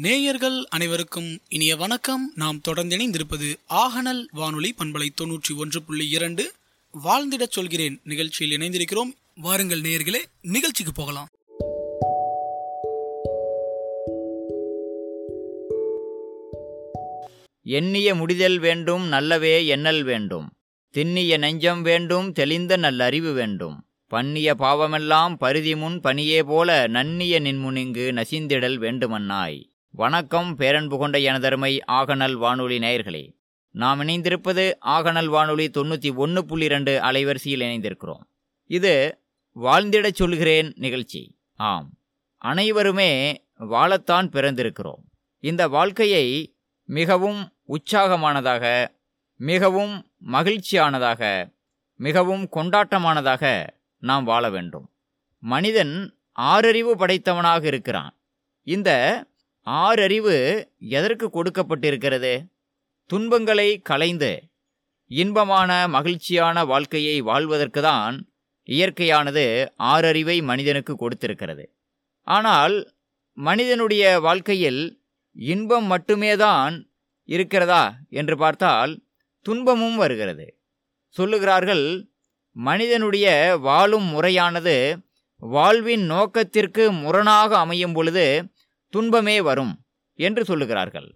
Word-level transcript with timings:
நேயர்கள் 0.00 0.66
அனைவருக்கும் 0.68 1.38
இனிய 1.48 1.76
வணக்கம். 1.76 2.32
நாம் 2.34 2.60
தொடர்ந்து 2.60 2.96
இணைந்திருப்பது 2.96 3.54
ஆகனல் 3.68 4.28
வானொலி 4.30 4.74
பண்பலை 4.78 5.08
தொன்னூற்றி 5.20 5.56
ஒன்று 5.56 5.82
புள்ளி 5.82 6.10
இரண்டு. 6.10 6.52
வாழ்ந்திடச் 7.04 7.50
சொல்கிறேன். 7.50 8.00
நிகழ்ச்சியில் 8.04 8.58
இணைந்திருக்கிறோம். 8.58 9.14
வாருங்கள் 9.34 9.80
நேயர்களே 9.80 10.24
நிகழ்ச்சிக்கு 10.42 10.92
போகலாம். 10.92 11.28
எண்ணிய 17.62 18.14
முடிதல் 18.14 18.58
வேண்டும் 18.58 19.12
நல்லவே 19.12 19.66
எண்ணல் 19.66 20.02
வேண்டும். 20.02 20.52
திண்ணிய 20.90 21.36
நெஞ்சம் 21.36 21.82
வேண்டும் 21.82 22.32
தெளிந்த 22.32 22.76
நல்லறிவு 22.76 23.32
வேண்டும். 23.32 23.84
பண்ணிய 24.06 24.54
பாவமெல்லாம் 24.54 25.34
பருதி 25.34 25.76
முன் 25.76 26.00
பணியே 26.00 26.42
போல 26.42 26.86
நன்னிய 26.86 27.40
நின்முனிங்கு 27.40 28.12
நசிந்திடல் 28.12 28.78
வேண்டுமன்னாய். 28.78 29.67
வணக்கம் 29.90 30.56
பேரன்பு 30.56 30.98
கொண்ட 30.98 31.18
எனதருமை 31.18 31.78
ஆகநல் 31.86 32.32
வானொலி 32.32 32.78
நேயர்களே. 32.78 33.40
நாம் 33.70 34.00
இணைந்திருப்பது 34.00 34.72
ஆகநல் 34.86 35.26
வானொலி 35.26 35.70
தொண்ணூற்றி 35.70 36.14
ஒன்று 36.14 36.44
புள்ளி 36.44 36.68
ரெண்டு 36.68 37.00
அலைவரிசையில் 37.00 37.62
இணைந்திருக்கிறோம். 37.62 38.20
இது 38.64 39.22
வாழ்ந்திடச் 39.62 40.12
சொல்கிறேன் 40.12 40.72
நிகழ்ச்சி. 40.76 41.38
ஆம். 41.54 41.90
அனைவருமே 42.36 43.44
வாழத்தான் 43.58 44.28
பிறந்திருக்கிறோம். 44.28 45.02
இந்த 45.38 45.68
வாழ்க்கையை 45.68 46.56
மிகவும் 46.84 47.52
உற்சாகமானதாக 47.68 48.86
மிகவும் 49.36 50.10
மகிழ்ச்சியானதாக 50.26 51.52
மிகவும் 51.94 52.48
கொண்டாட்டமானதாக 52.50 53.66
நாம் 53.98 54.24
வாழ 54.24 54.50
வேண்டும். 54.50 54.90
மனிதன் 55.38 56.18
ஆறறிவு 56.40 56.90
படைத்தவனாக 56.90 57.64
இருக்கிறான். 57.64 58.18
இந்த 58.62 59.24
ஆறறிவு 59.76 60.36
எதற்கு 60.96 61.26
கொடுக்கப்பட்டிருக்கிறது? 61.28 62.32
துன்பங்களை 63.10 63.68
களைந்து 63.80 64.32
இன்பமான 65.10 65.70
மகிழ்ச்சியான 65.88 66.64
வாழ்க்கையை 66.64 67.16
வாழ்வதற்கு 67.20 67.80
தான் 67.80 68.16
இயற்கையானது 68.68 69.44
ஆறறிவை 69.92 70.36
மனிதனுக்கு 70.42 70.94
கொடுத்திருக்கிறது. 70.94 71.64
ஆனால் 72.26 72.74
மனிதனுடைய 73.38 74.04
வாழ்க்கையில் 74.20 74.82
இன்பம் 75.36 75.86
மட்டுமே 75.86 76.32
தான் 76.36 76.74
இருக்கிறதா 77.28 77.84
என்று 78.10 78.34
பார்த்தால் 78.36 78.92
துன்பமும் 79.46 79.96
வருகிறது. 79.96 80.46
சொல்லுகிறார்கள் 81.16 81.84
மனிதனுடைய 82.56 83.26
வாழும் 83.58 84.08
முறையானது 84.14 84.76
வாழ்வின் 85.42 86.04
நோக்கத்திற்கு 86.04 86.84
முரணாக 87.02 87.50
அமையும் 87.58 87.92
பொழுது 87.92 88.26
துன்பமே 88.88 89.40
வரும் 89.40 89.74
என்று 90.18 90.42
சொல்லுகிறார்கள். 90.42 91.08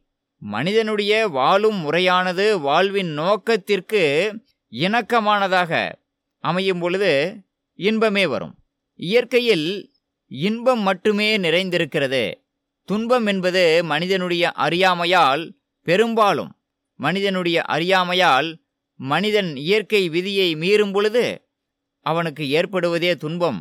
மனிதனுடைய 0.43 1.29
வாழும் 1.29 1.77
முறையானது 1.77 2.61
வாழ்வின் 2.61 3.13
நோக்கத்திற்கு 3.13 4.03
இணக்கமானதாக 4.73 5.93
அமையும் 6.45 6.79
பொழுது 6.79 7.13
இன்பமே 7.79 8.27
வரும். 8.27 8.55
இயற்கையில் 9.01 9.95
இன்பம் 10.27 10.81
மட்டுமே 10.81 11.39
நிறைந்திருக்கிறது. 11.39 12.35
துன்பம் 12.89 13.27
என்பது 13.27 13.85
மனிதனுடைய 13.85 14.53
அறியாமையால் 14.53 15.43
பெரும்பாலும் 15.87 16.53
மனிதனுடைய 17.01 17.63
அறியாமையால் 17.63 18.49
மனிதன் 19.01 19.57
இயற்கை 19.57 20.09
விதியை 20.09 20.57
மீறும் 20.57 20.93
பொழுது 20.93 21.25
அவனுக்கு 22.07 22.45
ஏற்படுவதே 22.51 23.17
துன்பம் 23.17 23.61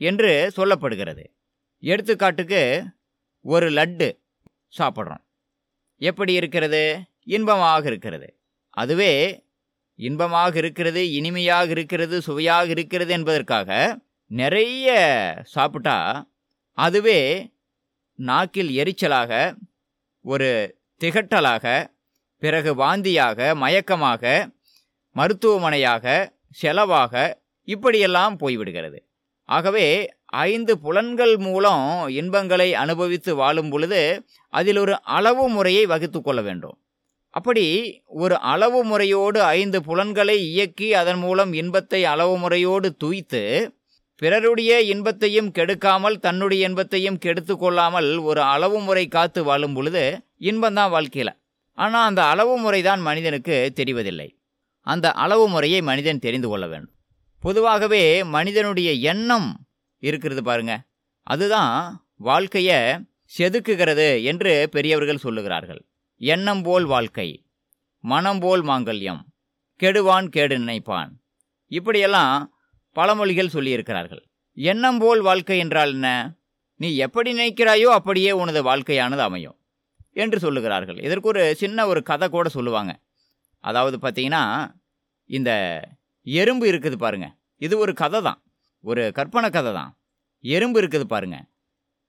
என்று 0.00 0.52
சொல்லப்படுகிறது. 0.56 1.24
எடுத்துக்காட்டுக்கு 1.82 2.62
ஒரு 3.44 3.70
லட்டு 3.70 4.08
சாப்பிட்றோம். 4.78 5.22
எப்படி 6.00 6.32
இருக்கிறது? 6.32 6.82
இன்பமாக 7.24 7.86
இருக்கிறது. 7.86 8.28
அதுவே 8.76 9.42
இன்பமாக 9.98 10.58
இருக்கிறது 10.58 11.12
இனிமையாக 11.12 11.70
இருக்கிறது 11.70 12.22
சுவையாக 12.22 12.66
இருக்கிறது 12.66 13.10
என்பதற்காக 13.12 14.00
நிறைய 14.30 14.88
சாப்பிட்டா 15.46 15.96
அதுவே 16.78 17.50
நாக்கில் 18.18 18.68
எரிச்சலாக 18.68 19.58
ஒரு 20.24 20.48
திகட்டலாக 21.00 21.64
பிறகு 22.42 22.74
வாந்தியாக 22.74 23.54
மயக்கமாக 23.54 24.52
மருத்துவமனையாக 25.16 26.32
செலவாக 26.62 27.14
இப்படியெல்லாம் 27.64 28.38
போய்விடுகிறது. 28.38 28.98
ஆகவே 29.44 29.86
ஐந்து 30.32 30.72
புலன்கள் 30.78 31.34
மூலம் 31.38 31.84
இன்பங்களை 32.10 32.68
அனுபவித்து 32.74 33.32
வாழும் 33.34 33.70
பொழுது 33.70 34.00
அதில் 34.52 34.76
ஒரு 34.76 34.94
அளவு 35.16 35.44
முறையை 35.48 35.84
வகுத்து 35.86 36.20
கொள்ள 36.20 36.40
வேண்டும். 36.42 36.76
அப்படி 37.34 37.66
ஒரு 38.22 38.36
அளவு 38.52 38.84
முறையோடு 38.84 39.40
ஐந்து 39.42 39.78
புலன்களை 39.82 40.36
இயக்கி 40.52 40.88
அதன் 40.94 41.18
மூலம் 41.18 41.52
இன்பத்தை 41.52 42.00
அளவு 42.04 42.34
முறையோடு 42.36 42.96
துய்த்து 42.96 43.42
பிறருடைய 44.22 44.80
இன்பத்தையும் 44.92 45.50
கெடுக்காமல் 45.50 46.16
தன்னுடைய 46.18 46.68
இன்பத்தையும் 46.68 47.18
கெடுத்து 47.18 47.54
கொள்ளாமல் 47.56 48.18
ஒரு 48.18 48.42
அளவு 48.42 48.80
முறை 48.80 49.04
காத்து 49.08 49.40
வாழும் 49.44 49.74
பொழுது 49.74 50.02
இன்பம்தான் 50.40 50.90
வாழ்க்கையில். 50.90 51.32
ஆனால் 51.78 52.06
அந்த 52.08 52.22
அளவு 52.24 52.54
முறை 52.58 52.82
தான் 52.82 53.00
மனிதனுக்கு 53.00 53.72
தெரிவதில்லை. 53.76 54.28
அந்த 54.86 55.06
அளவு 55.24 55.48
முறையை 55.48 55.82
மனிதன் 55.82 56.18
தெரிந்து 56.18 56.48
கொள்ள 56.48 56.66
வேண்டும். 56.66 56.94
பொதுவாகவே 57.42 58.24
மனிதனுடைய 58.24 58.92
எண்ணம் 59.12 59.48
இருக்கிறது 60.02 60.42
பாருங்க. 60.42 60.74
அதுதான் 61.26 61.74
வாழ்க்கையை 62.28 62.78
செதுக்குகிறது 63.38 64.08
என்று 64.24 64.52
பெரியவர்கள் 64.74 65.24
சொல்லுகிறார்கள். 65.24 65.82
எண்ணம் 66.20 66.62
போல் 66.62 66.84
வாழ்க்கை 66.84 67.28
மனம் 68.04 68.40
போல் 68.40 68.62
மாங்கல்யம் 68.62 69.22
கெடுவான் 69.80 70.28
கேடு 70.28 70.54
நினைப்பான். 70.58 71.12
இப்படியெல்லாம் 71.72 72.34
பழமொழிகள் 72.96 73.54
சொல்லியிருக்கிறார்கள். 73.54 74.22
எண்ணம் 74.56 74.98
போல் 74.98 75.20
வாழ்க்கை 75.20 75.58
என்றால் 75.58 75.92
என்ன? 75.94 76.08
நீ 76.80 76.88
எப்படி 76.96 77.30
நினைக்கிறாயோ 77.32 77.88
அப்படியே 77.98 78.30
உனது 78.32 78.60
வாழ்க்கையானது 78.62 79.22
அமையும் 79.28 79.56
என்று 80.12 80.38
சொல்லுகிறார்கள். 80.38 80.98
இதற்கு 81.06 81.28
ஒரு 81.28 81.42
சின்ன 81.62 81.86
ஒரு 81.86 82.00
கதை 82.02 82.26
கூட 82.28 82.48
சொல்லுவாங்க. 82.48 82.92
அதாவது 83.64 83.96
பார்த்தீங்கன்னா 84.02 84.44
இந்த 85.30 85.50
எறும்பு 86.26 86.64
இருக்குது 86.72 86.96
பாருங்க. 86.96 87.26
இது 87.66 87.74
ஒரு 87.78 87.92
கதை 87.94 88.20
தான் 88.20 88.40
ஒரு 88.80 89.12
கற்பனை 89.12 89.50
கதை 89.50 89.72
தான் 89.72 89.98
எறும்பு 90.40 90.82
இருக்குது 90.82 91.04
பாருங்க. 91.04 91.44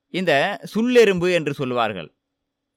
இந்த 0.07 0.61
சுள்ளெரும்பு 0.75 1.33
என்று 1.33 1.53
சொல்லுவார்கள். 1.53 2.15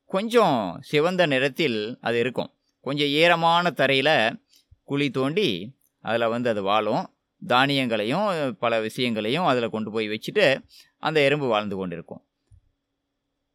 கொஞ்சம் 0.04 0.78
சிவந்த 0.80 1.26
நிறத்தில் 1.26 1.98
அது 2.00 2.18
இருக்கும். 2.18 2.50
கொஞ்சம் 2.80 3.06
ஈரமான 3.06 3.70
தரையில் 3.70 4.42
குழி 4.84 5.10
தோண்டி 5.10 5.76
அதில் 6.00 6.26
வந்து 6.26 6.50
அது 6.50 6.62
வாழும். 6.62 7.08
தானியங்களையும் 7.46 8.50
பல 8.50 8.80
விஷயங்களையும் 8.80 9.44
அதில் 9.44 9.68
கொண்டு 9.68 9.90
போய் 9.90 10.08
வச்சுட்டு 10.08 10.62
அந்த 10.98 11.20
எறும்பு 11.20 11.46
வாழ்ந்து 11.46 11.76
கொண்டிருக்கும். 11.76 12.22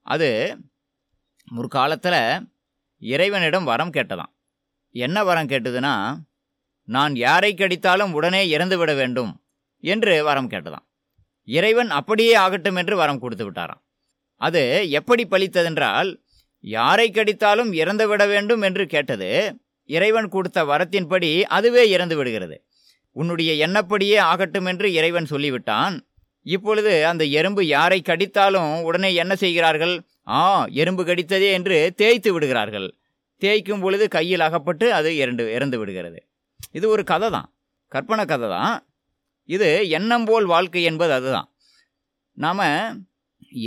அது 0.02 0.58
முற்காலத்தில் 1.46 2.48
இறைவனிடம் 3.00 3.64
வரம் 3.64 3.92
கேட்டதான் 3.92 4.32
என்ன 4.92 5.24
வரம் 5.24 5.48
கேட்டதுன்னா 5.48 6.18
நான் 6.84 7.16
யாரை 7.16 7.54
கடித்தாலும் 7.54 8.12
உடனே 8.12 8.50
இறந்து 8.50 8.78
விட 8.78 8.94
வேண்டும். 8.94 9.39
என்று 9.84 10.24
வரம் 10.30 10.50
கேட்டதாம். 10.54 10.86
இறைவன் 11.48 11.92
அப்படியே 12.00 12.34
ஆகட்டும் 12.46 12.76
என்று 12.76 12.96
வரம் 12.96 13.22
கொடுத்து 13.24 13.46
விட்டாராம். 13.48 13.82
அது 14.38 14.64
எப்படி 15.00 15.24
பலித்ததென்றால் 15.32 16.10
யாரை 16.64 17.08
கடித்தாலும் 17.12 17.72
இறந்து 17.82 18.06
விட 18.08 18.24
வேண்டும் 18.26 18.62
என்று 18.62 18.84
கேட்டது 18.94 19.30
இறைவன் 19.90 20.28
கொடுத்த 20.30 20.60
வரத்தின்படி 20.72 21.30
அதுவே 21.58 21.84
இறந்து 21.90 22.16
விடுகிறது. 22.18 22.58
உன்னுடைய 23.16 23.52
எண்ணப்படியே 23.66 24.18
ஆகட்டும் 24.32 24.66
என்று 24.66 24.88
இறைவன் 24.94 25.30
சொல்லிவிட்டான். 25.32 25.96
இப்பொழுது 26.46 26.94
அந்த 27.12 27.24
எறும்பு 27.40 27.62
யாரை 27.68 28.00
கடித்தாலும் 28.02 28.74
உடனே 28.88 29.10
என்ன 29.14 29.34
செய்கிறார்கள்? 29.36 29.96
ஆ 30.38 30.40
எறும்பு 30.82 31.04
கடித்ததே 31.10 31.50
என்று 31.58 31.78
தேய்த்து 32.02 32.30
விடுகிறார்கள். 32.34 32.88
தேய்க்கும் 33.42 33.82
பொழுது 33.84 34.06
கையில் 34.08 34.46
அகப்பட்டு 34.48 34.86
அது 34.94 35.10
இறந்து 35.18 35.44
இறந்து 35.58 35.78
விடுகிறது. 35.80 36.20
இது 36.78 36.86
ஒரு 36.90 37.04
கதை 37.12 37.30
தான் 37.30 37.50
கற்பனை 37.92 38.26
கதை 38.26 38.50
தான் 38.50 38.74
இது 39.56 39.70
எண்ணம் 39.98 40.26
போல் 40.30 40.46
வாழ்க்கை 40.54 40.82
என்பது 40.90 41.14
அதுதான். 41.20 41.48
நாம் 42.38 42.66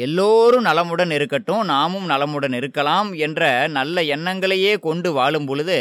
எல்லோரும் 0.07 0.67
நலமுடன் 0.69 1.13
இருக்கட்டும் 1.17 1.63
நாமும் 1.73 2.07
நலமுடன் 2.11 2.55
இருக்கலாம் 2.59 3.09
என்ற 3.27 3.43
நல்ல 3.77 4.03
எண்ணங்களையே 4.17 4.73
கொண்டு 4.87 5.11
வாழும் 5.13 5.47
பொழுது 5.47 5.79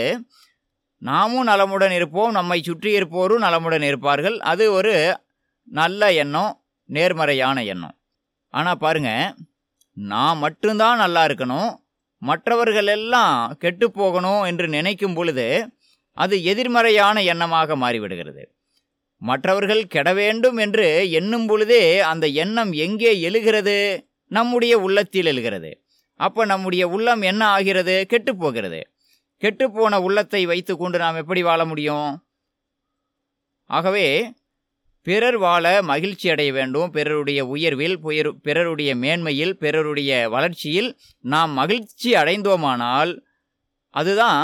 நாமும் 1.02 1.48
நலமுடன் 1.50 1.94
இருப்போம் 1.98 2.36
நம்மை 2.38 2.58
சுற்றி 2.68 2.90
இருப்போரும் 2.98 3.44
நலமுடன் 3.46 3.86
இருப்பார்கள். 3.90 4.38
அது 4.52 4.64
ஒரு 4.78 4.94
நல்ல 5.64 6.12
எண்ணம் 6.24 6.52
நேர்மறையான 6.90 7.64
எண்ணம். 7.74 7.96
ஆனால் 8.54 8.82
பாருங்க 8.84 9.12
நான் 9.98 10.42
மட்டும்தான் 10.44 11.02
நல்லா 11.04 11.22
இருக்கணும் 11.28 11.70
மற்றவர்கள் 12.22 12.90
எல்லாம் 12.96 13.36
கெட்டு 13.64 13.88
போகணும் 13.92 14.42
என்று 14.44 14.66
நினைக்கும் 14.78 15.16
பொழுது 15.18 15.46
அது 16.18 16.36
எதிர்மறையான 16.52 17.22
எண்ணமாக 17.34 17.76
மாறிவிடுகிறது. 17.84 18.44
மற்றவர்கள் 19.22 19.88
கெட 19.88 20.14
வேண்டும் 20.14 20.58
என்று 20.58 21.12
எண்ணும் 21.12 21.48
பொழுதே 21.48 22.00
அந்த 22.00 22.28
எண்ணம் 22.28 22.72
எங்கே 22.72 23.12
எழுகிறது? 23.22 23.78
நம்முடைய 24.32 24.78
உள்ளத்தில் 24.78 25.26
எழுகிறது. 25.26 25.72
அப்போ 26.20 26.46
நம்முடைய 26.46 26.88
உள்ளம் 26.88 27.22
என்ன 27.22 27.46
ஆகிறது? 27.48 28.06
கெட்டு 28.08 28.38
போகிறது. 28.38 28.80
கெட்டுப்போன 29.42 30.00
உள்ளத்தை 30.02 30.46
வைத்துக்கொண்டு 30.46 30.98
நாம் 30.98 31.16
எப்படி 31.16 31.42
வாழ 31.44 31.66
முடியும்? 31.66 32.10
ஆகவே 33.70 34.34
பிறர் 35.02 35.38
வாழ 35.38 35.82
மகிழ்ச்சி 35.82 36.30
அடைய 36.30 36.54
வேண்டும். 36.54 36.92
பிறருடைய 36.92 37.46
உயர்வில் 37.46 38.00
புயர் 38.00 38.32
பிறருடைய 38.42 38.96
மேன்மையில் 38.96 39.58
பிறருடைய 39.58 40.30
வளர்ச்சியில் 40.30 40.90
நாம் 41.24 41.52
மகிழ்ச்சி 41.52 42.14
அடைந்தோமானால் 42.14 43.14
அதுதான் 43.94 44.42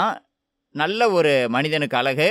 நல்ல 0.74 1.10
ஒரு 1.10 1.46
மனிதனுக்கு 1.48 1.96
அழகு. 1.96 2.28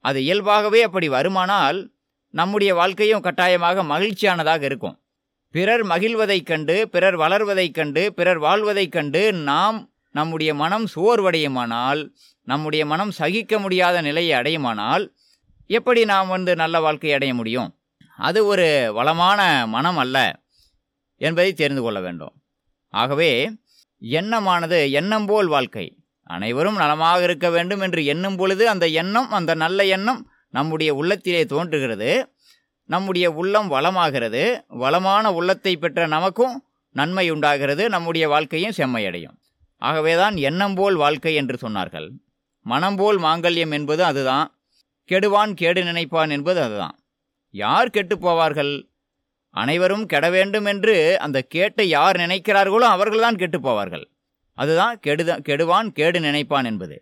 அது 0.00 0.22
இயல்பாகவே 0.22 0.82
அப்படி 0.82 1.08
வருமானால் 1.08 1.90
நம்முடைய 2.28 2.74
வாழ்க்கையும் 2.74 3.20
கட்டாயமாக 3.20 3.82
மகிழ்ச்சியானதாக 3.82 4.62
இருக்கும். 4.62 5.02
பிறர் 5.50 5.86
மகிழ்வதைக் 5.86 6.46
கண்டு 6.46 6.88
பிறர் 6.88 7.18
வளர்வதைக் 7.18 7.74
கண்டு 7.74 8.14
பிறர் 8.14 8.38
வாழ்வதைக் 8.38 8.92
கண்டு 8.92 9.32
நாம் 9.32 9.90
நம்முடைய 10.10 10.54
மனம் 10.54 10.86
சோர்வடையுமானால் 10.94 12.08
நம்முடைய 12.42 12.86
மனம் 12.86 13.10
சகிக்க 13.10 13.58
முடியாத 13.58 14.00
நிலையை 14.00 14.40
அடையுமானால் 14.40 15.12
எப்படி 15.66 16.04
நாம் 16.04 16.28
வந்து 16.28 16.56
நல்ல 16.56 16.80
வாழ்க்கை 16.80 17.12
அடைய 17.12 17.34
முடியும்? 17.34 17.74
அது 18.16 18.46
ஒரு 18.46 18.90
வளமான 18.94 19.66
மனம் 19.66 19.96
அல்ல 19.96 20.40
என்பதை 21.16 21.52
தெரிந்து 21.52 21.82
கொள்ள 21.82 22.00
வேண்டும். 22.00 22.32
ஆகவே 22.88 23.50
எண்ணமானது 23.98 24.90
எண்ணம் 24.90 25.26
போல் 25.26 25.46
வாழ்க்கை. 25.46 25.99
அனைவரும் 26.30 26.76
நலமாக 26.76 27.22
இருக்க 27.22 27.50
வேண்டும் 27.50 27.80
என்று 27.80 28.04
எண்ணும் 28.04 28.36
பொழுது 28.36 28.68
அந்த 28.68 28.86
எண்ணம் 29.00 29.30
அந்த 29.30 29.54
நல்ல 29.54 29.84
எண்ணம் 29.86 30.20
நம்முடைய 30.50 30.90
உள்ளத்திலே 30.94 31.42
தோன்றுகிறது. 31.44 32.10
நம்முடைய 32.90 33.26
உள்ளம் 33.30 33.68
வளமாகிறது. 33.70 34.42
வளமான 34.68 35.32
உள்ளத்தை 35.32 35.76
பெற்ற 35.76 36.06
நமக்கும் 36.06 36.54
நன்மை 36.94 37.30
உண்டாகிறது. 37.30 37.88
நம்முடைய 37.88 38.28
வாழ்க்கையும் 38.28 38.76
செம்மையடையும். 38.76 39.36
ஆகவேதான் 39.82 40.36
எண்ணம் 40.36 40.74
போல் 40.74 40.94
வாழ்க்கை 40.94 41.34
என்று 41.34 41.56
சொன்னார்கள். 41.68 42.08
மனம் 42.66 42.96
போல் 42.96 43.18
மாங்கல்யம் 43.20 43.72
என்பது 43.72 44.02
அதுதான். 44.04 44.48
கெடுவான் 45.08 45.52
கேடு 45.54 45.80
நினைப்பான் 45.84 46.30
என்பது 46.30 46.60
அதுதான். 46.62 46.96
யார் 47.54 47.90
கெட்டு 47.90 48.16
போவார்கள்? 48.16 48.72
அனைவரும் 49.54 50.06
கெட 50.06 50.30
வேண்டும் 50.30 50.64
என்று 50.64 50.96
அந்த 51.18 51.38
கேட்டை 51.42 51.88
யார் 51.88 52.16
நினைக்கிறார்களோ 52.16 52.88
அவர்கள்தான் 52.94 53.36
கெட்டு 53.36 53.58
போவார்கள். 53.58 54.04
அதுதான் 54.60 54.96
கெடுத 55.06 55.30
கெடுவான் 55.48 55.88
கேடு 55.98 56.18
நினைப்பான் 56.20 56.68
என்பது. 56.70 56.96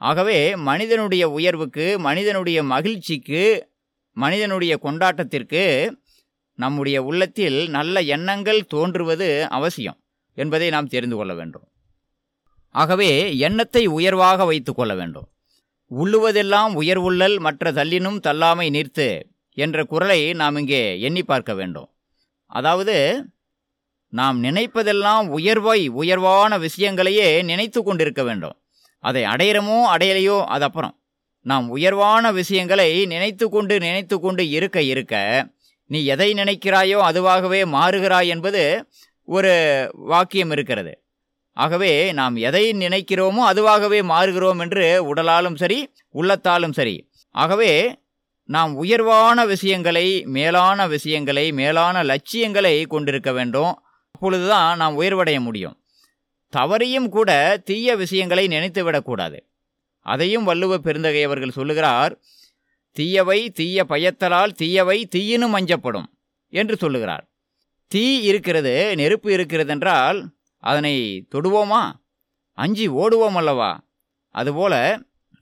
ஆகவே 0.00 0.38
மனிதனுடைய 0.68 1.24
உயர்வுக்கு 1.38 1.86
மனிதனுடைய 2.08 2.58
மகிழ்ச்சிக்கு 2.74 3.42
மனிதனுடைய 4.16 4.72
கொண்டாட்டத்திற்கு 4.82 5.64
நம்முடைய 6.58 6.98
உள்ளத்தில் 7.08 7.58
நல்ல 7.76 8.00
எண்ணங்கள் 8.14 8.60
தோன்றுவது 8.66 9.28
அவசியம் 9.58 9.98
என்பதை 10.38 10.68
நாம் 10.70 10.92
தெரிந்து 10.94 11.16
கொள்ள 11.16 11.32
வேண்டும். 11.34 11.66
ஆகவே 12.74 13.10
எண்ணத்தை 13.46 13.82
உயர்வாக 13.98 14.44
வைத்து 14.50 14.72
கொள்ள 14.74 14.92
வேண்டும். 14.94 15.28
உள்ளுவதெல்லாம் 15.90 16.72
உயர்வுள்ளல் 16.80 17.36
மற்ற 17.46 17.72
தள்ளினும் 17.78 18.18
தள்ளாமை 18.26 18.66
நிறுத்து 18.76 19.08
என்ற 19.58 19.84
குரலை 19.92 20.20
நாம் 20.40 20.56
இங்கே 20.56 20.82
எண்ணி 21.00 21.22
பார்க்க 21.22 21.52
வேண்டும். 21.54 21.88
அதாவது 22.50 22.96
நாம் 24.12 24.44
நினைப்பதெல்லாம் 24.44 25.26
உயர்வாய் 25.38 25.88
உயர்வான 25.88 26.58
விஷயங்களையே 26.58 27.42
நினைத்து 27.42 27.82
கொண்டிருக்க 27.82 28.22
வேண்டும். 28.22 28.56
அதை 28.98 29.22
அடையிறமோ 29.22 29.76
அடையலையோ 29.94 30.44
அது 30.44 30.64
அப்புறம். 30.64 30.94
நாம் 31.46 31.68
உயர்வான 31.68 32.32
விஷயங்களை 32.32 33.06
நினைத்து 33.06 33.48
கொண்டு 33.48 33.78
நினைத்து 33.78 34.20
கொண்டு 34.20 34.48
இருக்க 34.48 34.82
இருக்க 34.82 35.14
நீ 35.86 36.04
எதை 36.04 36.34
நினைக்கிறாயோ 36.34 36.98
அதுவாகவே 37.10 37.60
மாறுகிறாய் 37.76 38.26
என்பது 38.26 38.88
ஒரு 39.24 39.52
வாக்கியம் 39.92 40.50
இருக்கிறது. 40.50 40.92
ஆகவே 41.56 42.12
நாம் 42.12 42.36
எதை 42.36 42.64
நினைக்கிறோமோ 42.72 43.42
அதுவாகவே 43.52 44.00
மாறுகிறோம் 44.02 44.60
என்று 44.60 45.14
உடலாலும் 45.14 45.56
சரி 45.56 45.78
உள்ளத்தாலும் 46.14 46.72
சரி. 46.72 46.96
ஆகவே 47.34 47.72
நாம் 48.48 48.72
உயர்வான 48.74 49.46
விஷயங்களை 49.46 50.06
மேலான 50.26 50.86
விஷயங்களை 50.88 51.52
மேலான 51.52 52.02
லட்சியங்களை 52.02 52.86
கொண்டிருக்க 52.86 53.32
வேண்டும். 53.32 53.72
அப்பொழுதுதான் 54.20 54.76
நாம் 54.76 55.00
உயர்வடைய 55.00 55.40
முடியும். 55.40 55.82
தவறையும் 56.56 57.08
கூட 57.08 57.60
தீய 57.64 57.96
விஷயங்களை 57.96 58.46
நினைத்து 58.46 58.84
விடக்கூடாது. 58.84 59.46
அதையும் 60.00 60.48
வள்ளுவ 60.48 60.74
பெருந்தகை 60.74 61.22
அவர்கள் 61.22 61.50
சொல்லுகிறார் 61.50 62.18
தீயவை 62.92 63.50
தீய 63.50 63.84
பயத்தலால் 63.84 64.50
தீயவை 64.50 65.08
தீயினும் 65.16 65.54
அஞ்சப்படும் 65.54 66.04
என்று 66.48 66.76
சொல்லுகிறார். 66.76 67.30
தீ 67.86 68.20
இருக்கிறது 68.20 68.96
நெருப்பு 68.96 69.32
இருக்கிறது 69.32 69.70
என்றால் 69.70 70.32
அதனை 70.56 71.26
தொடுவோமா? 71.34 71.92
அஞ்சி 72.52 72.88
ஓடுவோம் 72.88 73.36
அல்லவா? 73.36 73.84
அதுபோல 74.30 75.00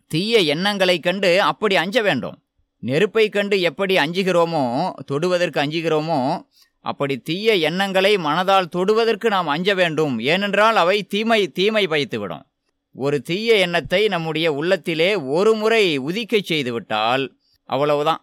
தீய 0.09 0.39
எண்ணங்களைக் 0.39 1.03
கண்டு 1.03 1.43
அப்படி 1.43 1.77
அஞ்ச 1.77 2.03
வேண்டும். 2.03 2.43
நெருப்பை 2.79 3.29
கண்டு 3.29 3.61
எப்படி 3.61 3.97
அஞ்சுகிறோமோ 3.97 4.93
தொடுவதற்கு 5.07 5.61
அஞ்சுகிறோமோ 5.61 6.47
அப்படி 6.85 7.19
தீய 7.19 7.55
எண்ணங்களை 7.69 8.17
மனதால் 8.17 8.73
தொடுவதற்கு 8.77 9.29
நாம் 9.29 9.47
அஞ்ச 9.47 9.75
வேண்டும். 9.75 10.19
ஏனென்றால் 10.19 10.77
அவை 10.77 11.03
தீமை 11.03 11.49
தீமை 11.49 11.87
பயத்துவிடும் 11.87 12.47
ஒரு 12.93 13.23
தீய 13.23 13.57
எண்ணத்தை 13.57 14.09
நம்முடைய 14.09 14.53
உள்ளத்திலே 14.53 15.15
ஒரு 15.15 15.55
முறை 15.55 15.99
உதிக்கச் 15.99 16.49
செய்துவிட்டால் 16.49 17.25
அவ்வளவுதான். 17.65 18.23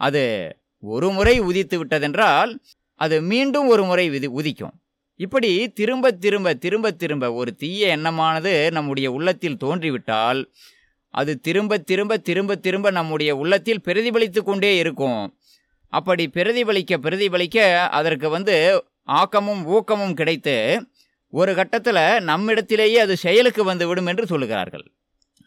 அது 0.00 0.24
ஒரு 0.80 1.10
முறை 1.10 1.40
உதித்து 1.40 1.76
விட்டதென்றால் 1.84 2.50
அது 2.94 3.22
மீண்டும் 3.22 3.66
ஒரு 3.66 3.84
முறை 3.84 4.08
விதி 4.10 4.28
உதிக்கும். 4.28 4.74
இப்படி 5.20 5.68
திரும்ப 5.68 6.10
திரும்ப 6.10 6.54
திரும்ப 6.54 6.90
திரும்ப 6.90 7.32
ஒரு 7.32 7.54
தீய 7.54 7.88
எண்ணமானது 7.88 8.70
நம்முடைய 8.70 9.12
உள்ளத்தில் 9.12 9.60
தோன்றிவிட்டால் 9.64 10.40
அது 11.10 11.40
திரும்ப 11.40 11.78
திரும்ப 11.78 12.16
திரும்ப 12.18 12.56
திரும்ப 12.56 12.90
நம்முடைய 12.90 13.36
உள்ளத்தில் 13.36 13.80
பிரதிபலித்து 13.84 14.42
கொண்டே 14.42 14.76
இருக்கும். 14.76 15.38
அப்படி 15.88 16.28
பிரதிபலிக்க 16.28 16.98
பிரதிபலிக்க 16.98 17.88
அதற்கு 17.88 18.28
வந்து 18.28 18.84
ஆக்கமும் 19.02 19.64
ஊக்கமும் 19.64 20.14
கிடைத்து 20.14 20.86
ஒரு 21.28 21.54
கட்டத்தில் 21.54 22.22
நம்மிடத்திலேயே 22.22 22.98
அது 22.98 23.16
செயலுக்கு 23.16 23.64
வந்து 23.64 23.86
விடும் 23.88 24.06
என்று 24.06 24.24
சொல்லுகிறார்கள். 24.24 24.84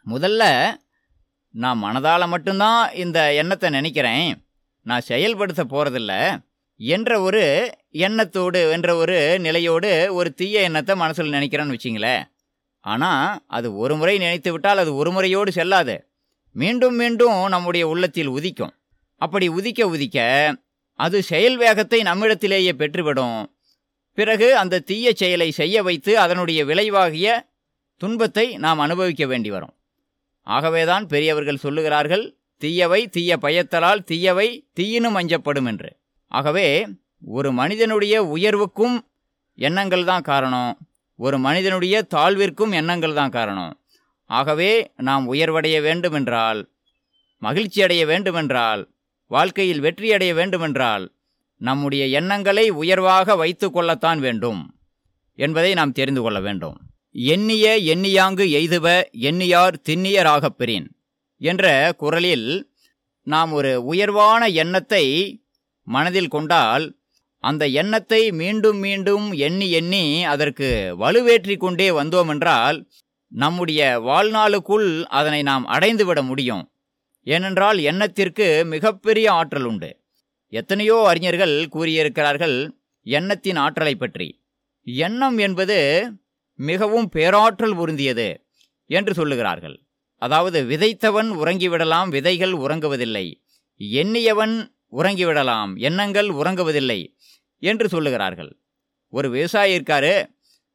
முதல்ல 0.08 0.44
நான் 1.50 1.84
மனதால் 1.84 2.28
மட்டும்தான் 2.28 2.94
இந்த 2.94 3.34
எண்ணத்தை 3.34 3.70
நினைக்கிறேன். 3.70 4.44
நான் 4.82 5.02
செயல்படுத்த 5.02 5.64
போகிறதில்ல 5.64 6.14
என்ற 6.80 7.22
ஒரு 7.22 7.76
எண்ணத்தோடு 7.90 8.72
என்ற 8.72 8.96
ஒரு 8.96 9.40
நிலையோடு 9.40 10.14
ஒரு 10.14 10.34
தீய 10.34 10.62
எண்ணத்தை 10.62 10.96
மனசில் 10.96 11.34
நினைக்கிறேன்னு 11.34 11.76
வச்சிங்களேன். 11.76 12.24
ஆனால் 12.80 13.42
அது 13.48 13.76
ஒரு 13.76 13.96
முறை 13.96 14.18
நினைத்து 14.18 14.52
விட்டால் 14.52 14.78
அது 14.78 14.96
ஒரு 14.96 15.12
முறையோடு 15.12 15.52
செல்லாது. 15.52 15.96
மீண்டும் 16.52 16.96
மீண்டும் 16.96 17.48
நம்முடைய 17.48 17.88
உள்ளத்தில் 17.88 18.28
உதிக்கும். 18.28 18.74
அப்படி 19.22 19.48
உதிக்க 19.50 19.82
உதிக்க 19.94 20.18
அது 21.00 21.24
செயல் 21.24 21.58
வேகத்தை 21.58 22.00
நம்மிடத்திலேயே 22.02 22.72
பெற்றுவிடும். 22.72 23.40
பிறகு 24.18 24.58
அந்த 24.58 24.80
தீய 24.80 25.12
செயலை 25.14 25.52
செய்ய 25.52 25.84
வைத்து 25.84 26.20
அதனுடைய 26.20 26.66
விளைவாகிய 26.66 27.28
துன்பத்தை 28.02 28.58
நாம் 28.58 28.80
அனுபவிக்க 28.80 29.26
வேண்டி 29.26 29.50
வரும். 29.50 29.74
ஆகவேதான் 30.48 31.06
பெரியவர்கள் 31.08 31.64
சொல்லுகிறார்கள் 31.64 32.26
தீயவை 32.58 33.02
தீய 33.08 33.38
பயத்தலால் 33.38 34.02
தீயவை 34.04 34.48
தீயினும் 34.80 35.18
அஞ்சப்படும் 35.20 35.66
என்று. 35.66 35.90
ஆகவே 36.32 36.68
ஒரு 37.26 37.52
மனிதனுடைய 37.52 38.16
உயர்வுக்கும் 38.36 38.96
எண்ணங்கள் 39.60 40.06
தான் 40.06 40.22
காரணம். 40.22 40.74
ஒரு 41.20 41.38
மனிதனுடைய 41.40 41.96
தாழ்விற்கும் 42.16 42.72
எண்ணங்கள் 42.72 43.14
தான் 43.14 43.30
காரணம். 43.30 43.74
ஆகவே 44.30 44.72
நாம் 44.96 45.26
உயர்வடைய 45.34 45.78
வேண்டுமென்றால் 45.82 46.60
மகிழ்ச்சி 47.42 47.80
அடைய 47.82 48.06
வேண்டுமென்றால் 48.06 48.82
வாழ்க்கையில் 49.30 49.82
வெற்றியடைய 49.82 50.34
வேண்டுமென்றால் 50.34 51.14
நம்முடைய 51.58 52.08
எண்ணங்களை 52.08 52.70
உயர்வாக 52.70 53.36
வைத்து 53.36 53.72
கொள்ளத்தான் 53.72 54.20
வேண்டும் 54.20 54.76
என்பதை 55.36 55.74
நாம் 55.74 55.92
தெரிந்து 55.92 56.22
கொள்ள 56.22 56.40
வேண்டும். 56.40 56.78
எண்ணிய 57.12 57.80
எண்ணியாங்கு 57.96 58.46
எய்துவ 58.58 59.10
எண்ணியார் 59.12 59.82
திண்ணியராகப் 59.90 60.58
பெறின் 60.58 60.88
என்ற 61.38 61.94
குரலில் 61.98 62.72
நாம் 63.24 63.52
ஒரு 63.52 63.84
உயர்வான 63.84 64.48
எண்ணத்தை 64.48 65.06
மனதில் 65.84 66.28
கொண்டால் 66.28 66.98
அந்த 67.40 67.68
எண்ணத்தை 67.68 68.32
மீண்டும் 68.32 68.78
மீண்டும் 68.78 69.32
எண்ணி 69.32 69.72
எண்ணி 69.72 70.26
அதற்கு 70.26 70.96
வலுவேற்றி 71.00 71.58
கொண்டே 71.58 71.90
வந்தோமென்றால் 71.90 72.90
நம்முடைய 73.28 74.02
வாழ்நாளுக்குள் 74.06 75.04
அதனை 75.04 75.42
நாம் 75.42 75.68
அடைந்துவிட 75.68 76.22
முடியும். 76.22 76.72
ஏனென்றால் 77.28 77.80
எண்ணத்திற்கு 77.80 78.48
மிகப்பெரிய 78.66 79.28
ஆற்றல் 79.32 79.64
உண்டு. 79.64 79.90
எத்தனையோ 80.54 80.98
அறிஞர்கள் 81.08 81.56
கூறியிருக்கிறார்கள் 81.76 82.58
எண்ணத்தின் 83.06 83.56
ஆற்றலை 83.56 83.96
பற்றி. 83.96 84.28
எண்ணம் 84.88 85.38
என்பது 85.38 85.78
மிகவும் 86.60 87.10
பேராற்றல் 87.10 87.76
உருந்தியது 87.76 88.30
என்று 88.90 89.14
சொல்லுகிறார்கள். 89.14 89.78
அதாவது 90.22 90.60
விதைத்தவன் 90.64 91.30
உறங்கிவிடலாம் 91.42 92.10
விதைகள் 92.10 92.56
உறங்குவதில்லை. 92.66 93.26
எண்ணியவன் 94.02 94.56
உறங்கிவிடலாம் 94.92 95.72
எண்ணங்கள் 95.80 96.30
உறங்குவதில்லை 96.30 97.00
என்று 97.64 97.86
சொல்லுகிறார்கள். 97.88 98.52
ஒரு 99.14 99.28
விவசாயி 99.30 99.72
இருக்காரு 99.78 100.14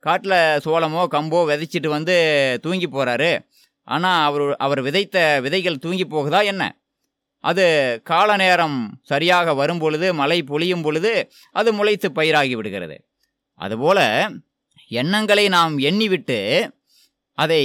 காட்டில் 0.05 0.39
சோளமோ 0.65 1.03
கம்போ 1.15 1.41
விதைச்சிட்டு 1.51 1.89
வந்து 1.89 2.17
தூங்கி 2.63 2.87
போகிறாரு 2.87 3.31
ஆனால் 3.89 4.21
அவர் 4.27 4.45
அவர் 4.57 4.81
விதைத்த 4.83 5.17
விதைகள் 5.45 5.83
தூங்கி 5.85 6.05
போகுதா 6.05 6.41
என்ன? 6.45 6.63
அது 7.45 7.65
கால 8.05 8.37
நேரம் 8.37 8.79
சரியாக 9.03 9.55
வரும் 9.55 9.79
பொழுது 9.79 10.07
மழை 10.15 10.39
பொழியும் 10.43 10.83
பொழுது 10.83 11.13
அது 11.53 11.71
முளைத்து 11.73 12.09
பயிராகி 12.11 12.55
விடுகிறது. 12.57 12.97
அதுபோல 13.61 13.99
எண்ணங்களை 14.91 15.45
நாம் 15.49 15.75
எண்ணிவிட்டு 15.79 16.39
அதை 17.39 17.63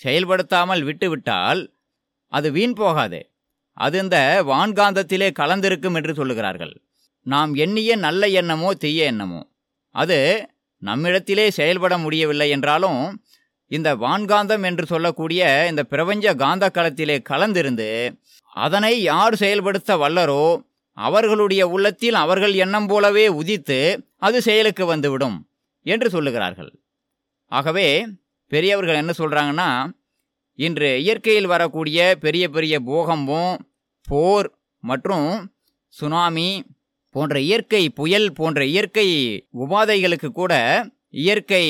செயல்படுத்தாமல் 0.00 0.82
விட்டுவிட்டால் 0.82 1.60
அது 2.32 2.48
வீண் 2.52 2.74
போகாது. 2.74 3.20
அது 3.76 3.96
இந்த 3.98 4.18
வான்காந்தத்திலே 4.48 5.28
கலந்திருக்கும் 5.38 5.96
என்று 5.98 6.12
சொல்லுகிறார்கள். 6.12 6.74
நாம் 7.26 7.52
எண்ணிய 7.54 7.92
நல்ல 7.96 8.26
எண்ணமோ 8.40 8.68
தீய 8.74 9.04
எண்ணமோ 9.04 9.40
அது 9.94 10.18
நம்மிடத்திலே 10.82 11.46
செயல்பட 11.50 11.94
முடியவில்லை 11.98 12.48
என்றாலும் 12.50 13.00
இந்த 13.70 13.96
வான்காந்தம் 13.96 14.64
என்று 14.64 14.86
சொல்லக்கூடிய 14.86 15.66
இந்த 15.68 15.84
பிரபஞ்ச 15.84 16.34
காந்த 16.34 16.70
களத்திலே 16.74 17.16
கலந்திருந்து 17.28 18.18
அதனை 18.46 19.02
யார் 19.02 19.34
செயல்படுத்த 19.34 19.96
வல்லரோ 19.96 20.62
அவர்களுடைய 20.92 21.68
உள்ளத்தில் 21.68 22.14
அவர்கள் 22.14 22.54
எண்ணம் 22.54 22.86
போலவே 22.86 23.28
உதித்து 23.28 24.04
அது 24.16 24.42
செயலுக்கு 24.42 24.86
வந்துவிடும் 24.86 25.48
என்று 25.82 26.08
சொல்லுகிறார்கள். 26.08 26.70
ஆகவே 27.52 28.06
பெரியவர்கள் 28.48 28.96
என்ன 28.96 29.12
சொல்கிறாங்கன்னா 29.18 29.88
இன்று 30.58 31.02
இயற்கையில் 31.02 31.46
வரக்கூடிய 31.46 32.16
பெரிய 32.20 32.48
பெரிய 32.48 32.80
பூகம்பம் 32.80 33.58
போர் 34.08 34.48
மற்றும் 34.80 35.50
சுனாமி 35.88 36.62
போன்ற 37.10 37.40
இயற்கை 37.40 37.88
புயல் 37.88 38.32
போன்ற 38.32 38.64
இயற்கை 38.64 39.08
உபாதைகளுக்கு 39.58 40.28
கூட 40.28 40.52
இயற்கை 41.10 41.64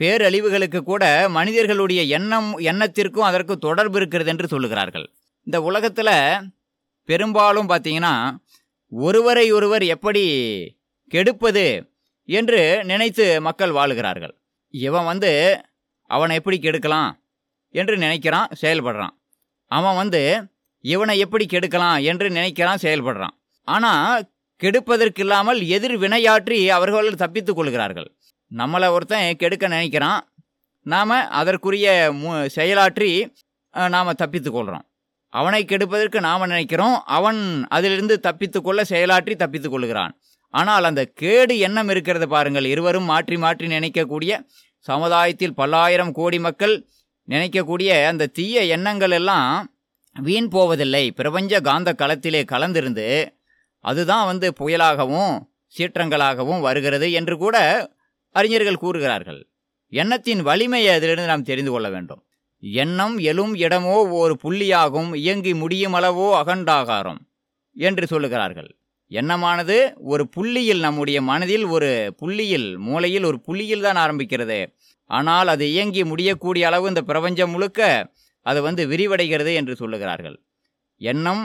பேரழிவுகளுக்கு 0.00 0.80
கூட 0.82 1.28
மனிதர்களுடைய 1.28 2.02
எண்ணம் 2.02 2.58
எண்ணத்திற்கும் 2.58 3.28
அதற்கு 3.28 3.58
தொடர்பு 3.58 3.96
இருக்கிறது 3.96 4.30
என்று 4.30 4.46
சொல்லுகிறார்கள். 4.46 5.06
இந்த 5.42 5.62
உலகத்தில் 5.62 6.14
பெரும்பாலும் 7.04 7.68
பார்த்தீங்கன்னா 7.68 8.36
ஒருவரை 8.88 9.52
ஒருவர் 9.52 9.84
எப்படி 9.84 10.24
கெடுப்பது 11.10 11.92
என்று 12.24 12.84
நினைத்து 12.84 13.40
மக்கள் 13.40 13.70
வாழுகிறார்கள். 13.70 14.34
இவன் 14.70 15.04
வந்து 15.04 15.60
அவனை 16.02 16.36
எப்படி 16.36 16.58
கெடுக்கலாம் 16.58 17.10
என்று 17.70 17.96
நினைக்கிறான் 17.96 18.48
செயல்படுறான். 18.62 19.14
அவன் 19.66 19.96
வந்து 19.96 20.22
இவனை 20.80 21.18
எப்படி 21.18 21.44
கெடுக்கலாம் 21.46 22.02
என்று 22.02 22.30
நினைக்கிறான் 22.30 22.82
செயல்படுறான். 22.82 23.34
ஆனால் 23.68 24.26
கெடுப்பதற்கு 24.62 25.18
இல்லாமல் 25.18 25.60
எதிர் 25.66 25.96
வினையாற்றி 25.98 26.68
அவர்கள் 26.68 27.08
தப்பித்துக் 27.14 27.56
கொள்கிறார்கள். 27.56 28.08
நம்மளை 28.50 28.88
ஒருத்தன் 28.96 29.38
கெடுக்க 29.42 29.66
நினைக்கிறான். 29.76 30.20
நாம் 30.86 31.14
அதற்குரிய 31.40 31.86
மு 32.20 32.30
செயலாற்றி 32.56 33.10
நாம் 33.94 34.18
தப்பித்து 34.20 34.50
கொள்கிறோம் 34.50 34.84
அவனை 35.32 35.60
கெடுப்பதற்கு 35.70 36.18
நாம் 36.26 36.50
நினைக்கிறோம். 36.52 36.94
அவன் 37.16 37.40
அதிலிருந்து 37.76 38.14
தப்பித்து 38.26 38.58
கொள்ள 38.66 38.80
செயலாற்றி 38.92 39.34
தப்பித்து 39.42 39.68
கொள்கிறான். 39.70 40.12
ஆனால் 40.54 40.88
அந்த 40.90 41.02
கேடு 41.20 41.54
எண்ணம் 41.66 41.90
இருக்கிறது 41.94 42.26
பாருங்கள். 42.34 42.66
இருவரும் 42.74 43.10
மாற்றி 43.12 43.36
மாற்றி 43.44 43.66
நினைக்கக்கூடிய 43.74 44.32
சமுதாயத்தில் 44.88 45.56
பல்லாயிரம் 45.60 46.12
கோடி 46.18 46.38
மக்கள் 46.46 46.74
நினைக்கக்கூடிய 47.28 47.90
அந்த 48.10 48.30
தீய 48.38 48.62
எண்ணங்கள் 48.76 49.14
எல்லாம் 49.18 49.50
வீண் 50.16 50.50
போவதில்லை. 50.54 51.04
பிரபஞ்ச 51.20 51.60
காந்த 51.68 51.90
களத்திலே 52.02 52.42
கலந்திருந்து 52.52 53.08
அதுதான் 53.84 54.24
வந்து 54.30 54.48
புயலாகவும் 54.60 55.34
சீற்றங்களாகவும் 55.74 56.64
வருகிறது 56.66 57.08
என்று 57.20 57.34
கூட 57.44 57.56
அறிஞர்கள் 58.40 58.82
கூறுகிறார்கள் 58.84 59.40
எண்ணத்தின் 59.92 60.42
வலிமையை 60.48 60.92
அதிலிருந்து 60.96 61.30
நாம் 61.32 61.48
தெரிந்து 61.50 61.70
கொள்ள 61.72 61.88
வேண்டும். 61.94 62.22
எண்ணம் 62.62 63.16
எழும் 63.30 63.54
இடமோ 63.54 63.96
ஒரு 64.20 64.34
புள்ளியாகும் 64.44 65.10
இயங்கி 65.24 65.52
முடியும் 65.62 65.94
அளவோ 65.98 66.26
அகண்டாகாரம் 66.40 67.20
என்று 67.76 68.04
சொல்லுகிறார்கள். 68.12 68.70
எண்ணமானது 69.12 69.76
ஒரு 70.12 70.24
புள்ளியில் 70.28 70.80
நம்முடைய 70.86 71.18
மனதில் 71.22 71.66
ஒரு 71.74 71.90
புள்ளியில் 72.20 72.68
மூளையில் 72.86 73.26
ஒரு 73.30 73.38
புள்ளியில் 73.40 73.84
தான் 73.86 74.00
ஆரம்பிக்கிறது. 74.04 74.58
ஆனால் 75.10 75.48
அது 75.54 75.64
இயங்கி 75.72 76.02
முடியக்கூடிய 76.04 76.64
அளவு 76.70 76.86
இந்த 76.92 77.02
பிரபஞ்சம் 77.10 77.52
முழுக்க 77.54 77.80
அது 78.46 78.58
வந்து 78.66 78.82
விரிவடைகிறது 78.92 79.52
என்று 79.60 79.74
சொல்லுகிறார்கள். 79.80 80.36
எண்ணம் 81.00 81.44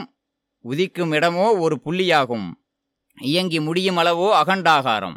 உதிக்கும் 0.64 1.12
இடமோ 1.18 1.46
ஒரு 1.64 1.76
புள்ளியாகும் 1.84 2.48
இயங்கி 3.18 3.58
முடியும் 3.68 4.00
அளவோ 4.02 4.28
அகண்டாகாரம். 4.42 5.16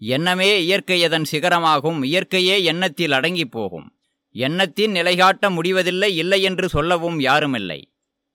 எண்ணமே 0.00 0.62
இயற்கை 0.62 1.04
அதன் 1.04 1.24
சிகரமாகும் 1.32 2.00
இயற்கையே 2.04 2.62
எண்ணத்தில் 2.62 3.12
அடங்கி 3.12 3.44
போகும். 3.44 3.98
எண்ணத்தின் 4.30 4.92
நிலைகாட்ட 4.92 5.50
முடிவதில்லை 5.50 6.16
இல்லை 6.16 6.42
என்று 6.42 6.68
சொல்லவும் 6.68 7.20
யாருமில்லை 7.20 7.82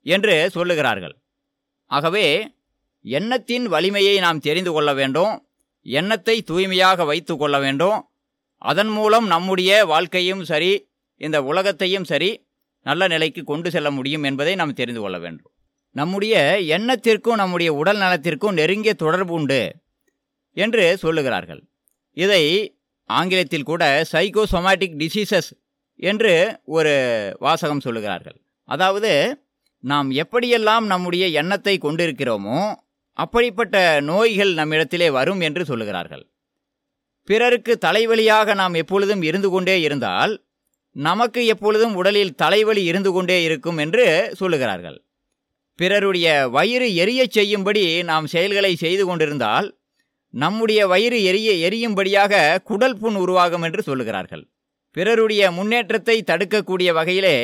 என்று 0.02 0.52
சொல்லுகிறார்கள். 0.56 1.16
ஆகவே 1.86 2.48
எண்ணத்தின் 3.02 3.66
வலிமையை 3.66 4.20
நாம் 4.20 4.40
தெரிந்து 4.40 4.72
கொள்ள 4.72 4.94
வேண்டும் 4.94 5.48
எண்ணத்தை 5.82 6.42
தூய்மையாக 6.42 7.06
வைத்து 7.06 7.38
கொள்ள 7.38 7.60
வேண்டும். 7.60 8.10
அதன் 8.58 8.88
மூலம் 8.88 9.28
நம்முடைய 9.28 9.86
வாழ்க்கையும் 9.86 10.44
சரி 10.44 10.90
இந்த 11.18 11.44
உலகத்தையும் 11.44 12.04
சரி 12.04 12.48
நல்ல 12.80 13.08
நிலைக்கு 13.08 13.44
கொண்டு 13.44 13.72
செல்ல 13.72 13.92
முடியும் 13.92 14.24
என்பதை 14.24 14.56
நாம் 14.56 14.74
தெரிந்து 14.74 15.02
கொள்ள 15.02 15.20
வேண்டும். 15.20 15.52
நம்முடைய 15.92 16.60
எண்ணத்திற்கும் 16.60 17.36
நம்முடைய 17.36 17.74
உடல் 17.74 17.98
நலத்திற்கும் 17.98 18.54
நெருங்கிய 18.54 18.94
தொடர்பு 18.94 19.34
உண்டு. 19.34 19.76
என்று 20.58 20.86
சொல்லுகிறார்கள். 21.04 21.62
இதை 22.18 22.44
ஆங்கிலத்தில் 23.10 23.70
கூட 23.72 23.84
சைக்கோசொமாட்டிக் 24.12 24.98
டிசீசஸ் 25.02 25.52
என்று 26.00 26.34
ஒரு 26.78 26.94
வாசகம் 27.40 27.84
சொல்லுகிறார்கள். 27.86 28.38
அதாவது 28.70 29.12
நாம் 29.84 30.10
எப்படியெல்லாம் 30.24 30.86
நம்முடைய 30.86 31.26
எண்ணத்தை 31.42 31.76
கொண்டிருக்கிறோமோ 31.78 32.60
அப்படிப்பட்ட 33.18 33.78
நோய்கள் 34.02 34.54
நம்மிடத்திலே 34.54 35.10
வரும் 35.10 35.42
என்று 35.42 35.64
சொல்லுகிறார்கள். 35.64 36.24
பிறருக்கு 37.28 37.74
தலைவலியாக 37.86 38.56
நாம் 38.62 38.74
எப்பொழுதும் 38.74 39.22
இருந்து 39.22 39.50
கொண்டே 39.50 39.76
இருந்தால் 39.82 40.34
நமக்கு 40.96 41.42
எப்பொழுதும் 41.46 41.94
உடலில் 41.96 42.36
தலைவலி 42.36 42.84
இருந்து 42.84 43.12
கொண்டே 43.12 43.38
இருக்கும் 43.44 43.78
என்று 43.78 44.06
சொல்லுகிறார்கள். 44.40 44.98
பிறருடைய 45.80 46.28
வயிறு 46.56 46.88
எரியச் 47.04 47.36
செய்யும்படி 47.38 47.86
நாம் 48.04 48.26
செயல்களை 48.28 48.74
செய்து 48.76 49.06
கொண்டிருந்தால் 49.06 49.68
நம்முடைய 50.34 50.88
வயிறு 50.88 51.18
எரிய 51.24 51.52
எரியும்படியாக 51.68 52.62
குடல் 52.64 52.98
புண் 52.98 53.16
உருவாகும் 53.16 53.62
என்று 53.62 53.82
சொல்லுகிறார்கள். 53.86 54.44
பிறருடைய 54.92 55.52
முன்னேற்றத்தை 55.52 56.24
தடுக்கக்கூடிய 56.28 56.90
வகையிலே 56.94 57.38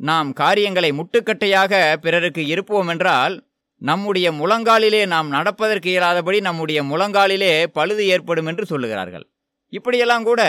நாம் 0.00 0.32
காரியங்களை 0.32 0.90
முட்டுக்கட்டையாக 0.92 1.96
பிறருக்கு 1.96 2.46
இருப்போம் 2.46 2.88
என்றால் 2.88 3.34
நம்முடைய 3.82 4.32
முழங்காலிலே 4.32 5.06
நாம் 5.06 5.28
நடப்பதற்கு 5.28 5.88
இயலாதபடி 5.90 6.40
நம்முடைய 6.40 6.82
முழங்காலிலே 6.82 7.52
பழுது 7.66 8.06
ஏற்படும் 8.06 8.46
என்று 8.46 8.64
சொல்லுகிறார்கள். 8.70 9.24
இப்படியெல்லாம் 9.68 10.24
கூட 10.24 10.42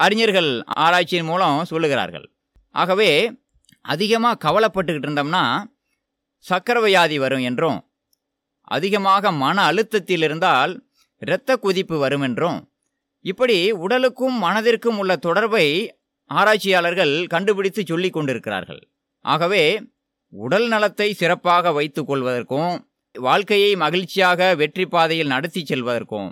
அறிஞர்கள் 0.00 0.50
ஆராய்ச்சியின் 0.78 1.24
மூலம் 1.24 1.66
சொல்லுகிறார்கள். 1.70 2.26
ஆகவே 2.74 3.10
அதிகமாக 3.84 4.40
கவலைப்பட்டுக்கிட்டு 4.44 5.08
இருந்தோம்னா 5.08 5.44
சக்கர 6.44 6.80
வியாதி 6.80 7.16
வரும் 7.18 7.44
என்றும் 7.50 7.78
அதிகமாக 8.76 9.32
மன 9.42 9.56
அழுத்தத்தில் 9.70 10.24
இருந்தால் 10.26 10.72
இரத்த 11.22 11.56
குதிப்பு 11.64 11.96
வரும் 11.98 12.24
என்றும் 12.28 12.58
இப்படி 13.24 13.56
உடலுக்கும் 13.84 14.36
மனதிற்கும் 14.44 14.98
உள்ள 15.02 15.12
தொடர்பை 15.26 15.66
ஆராய்ச்சியாளர்கள் 16.30 17.14
கண்டுபிடித்து 17.26 17.82
சொல்லிக் 17.86 18.16
கொண்டிருக்கிறார்கள். 18.16 18.80
ஆகவே 19.24 19.64
உடல் 20.32 20.66
நலத்தை 20.68 21.08
சிறப்பாக 21.20 21.72
வைத்து 21.78 22.02
கொள்வதற்கும் 22.02 22.72
வாழ்க்கையை 23.14 23.72
மகிழ்ச்சியாக 23.82 24.40
வெற்றி 24.60 24.84
பாதையில் 24.86 25.32
நடத்தி 25.34 25.62
செல்வதற்கும் 25.62 26.30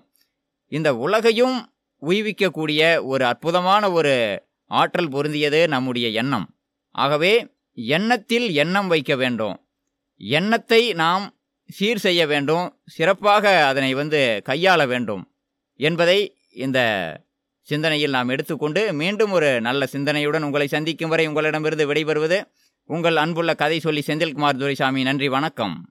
இந்த 0.73 0.89
உலகையும் 1.05 1.57
உய்விக்கக்கூடிய 2.03 2.81
ஒரு 3.13 3.25
அற்புதமான 3.31 3.85
ஒரு 3.99 4.15
ஆற்றல் 4.71 5.11
பொருந்தியது 5.15 5.61
நம்முடைய 5.75 6.09
எண்ணம். 6.21 6.47
ஆகவே 6.95 7.33
எண்ணத்தில் 7.75 8.47
எண்ணம் 8.63 8.89
வைக்க 8.93 9.13
வேண்டும். 9.23 9.57
எண்ணத்தை 10.21 10.83
நாம் 11.03 11.25
சீர் 11.71 11.99
செய்ய 11.99 12.27
வேண்டும் 12.27 12.75
சிறப்பாக 12.87 13.67
அதனை 13.67 13.95
வந்து 13.95 14.43
கையாள 14.49 14.87
வேண்டும் 14.87 15.29
என்பதை 15.77 16.37
இந்த 16.55 16.79
சிந்தனையில் 17.63 18.11
நாம் 18.11 18.29
எடுத்துக்கொண்டு 18.29 18.93
மீண்டும் 18.93 19.31
ஒரு 19.31 19.61
நல்ல 19.61 19.89
சிந்தனையுடன் 19.93 20.43
உங்களை 20.43 20.67
சந்திக்கும் 20.67 21.09
வரை 21.09 21.27
உங்களிடமிருந்து 21.27 21.93
விடைபெறுவது 21.93 22.43
உங்கள் 22.87 23.17
அன்புள்ள 23.17 23.55
கதை 23.55 23.81
சொல்லி 23.81 24.03
செந்தில்குமார் 24.07 24.59
துரைசாமி. 24.59 25.03
நன்றி 25.03 25.29
வணக்கம். 25.29 25.91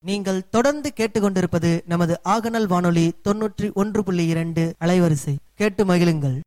நீங்கள் 0.00 0.48
தொடர்ந்து 0.48 0.92
கேட்டுக்கொண்டிருப்பது 0.96 1.80
நமது 1.84 2.20
ஆகநல் 2.24 2.66
வானொலி 2.66 3.12
தொன்னூற்றி 3.28 3.72
ஒன்று 3.74 4.04
புள்ளி 4.04 4.26
இரண்டு 4.26 4.74
அலைவரிசை. 4.84 5.34
கேட்டு 5.54 5.84
மகிழுங்கள். 5.84 6.40